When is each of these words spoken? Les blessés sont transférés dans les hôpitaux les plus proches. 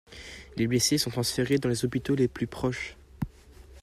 Les 0.57 0.65
blessés 0.65 0.97
sont 0.97 1.11
transférés 1.11 1.59
dans 1.59 1.69
les 1.69 1.85
hôpitaux 1.85 2.15
les 2.15 2.27
plus 2.27 2.47
proches. 2.47 2.97